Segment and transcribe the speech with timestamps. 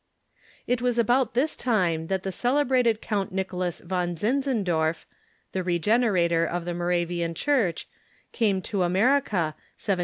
[0.65, 5.05] It was about this time that the celebrated Count Nicholas von Zinzendorf,
[5.51, 7.87] the regenerator of the Moravian Church,
[8.33, 9.97] came to America, 1741 42.